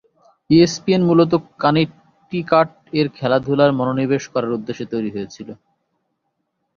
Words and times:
ESPN 0.49 1.01
মূলত 1.05 1.31
Connecticut 1.59 2.69
এর 2.93 3.07
খেলাধুলায় 3.17 3.73
মনোনিবেশ 3.79 4.23
করার 4.33 4.55
উদ্দেশ্যে 4.57 4.85
তৈরি 4.93 5.09
হয়েছিল। 5.11 5.49